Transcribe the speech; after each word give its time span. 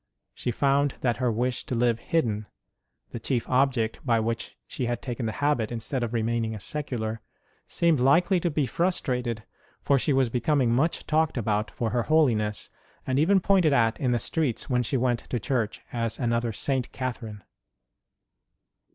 She 0.33 0.49
found 0.49 0.95
that 1.01 1.17
her 1.17 1.31
wish 1.31 1.63
to 1.67 1.75
live 1.75 1.99
hidden 1.99 2.47
the 3.11 3.19
chief 3.19 3.47
object 3.47 4.03
with 4.03 4.23
which 4.23 4.57
she 4.65 4.87
had 4.87 4.99
taken 4.99 5.27
the 5.27 5.31
habit 5.43 5.71
instead 5.71 6.01
of 6.01 6.11
remaining 6.11 6.55
a 6.55 6.59
secular 6.59 7.21
seemed 7.67 7.99
likely 7.99 8.39
to 8.39 8.49
be 8.49 8.65
frus 8.65 8.99
trated, 8.99 9.43
for 9.83 9.99
she 9.99 10.11
was 10.11 10.29
becoming 10.29 10.71
much 10.73 11.05
talked 11.05 11.37
about 11.37 11.69
for 11.69 11.91
her 11.91 12.01
holiness, 12.01 12.67
and 13.05 13.19
even 13.19 13.39
pointed 13.39 13.73
at 13.73 13.99
in 13.99 14.09
the 14.09 14.17
streets 14.17 14.67
when 14.71 14.81
she 14.81 14.97
went 14.97 15.19
to 15.19 15.39
church 15.39 15.81
as 15.93 16.17
another 16.17 16.51
St. 16.51 16.91
Catherine. 16.91 17.43